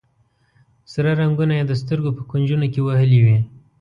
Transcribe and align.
سره 0.91 1.09
رنګونه 1.21 1.53
یې 1.57 1.63
د 1.67 1.73
سترګو 1.81 2.15
په 2.17 2.23
کونجونو 2.29 2.65
کې 2.73 2.81
وهلي 2.85 3.19
وي. 3.25 3.37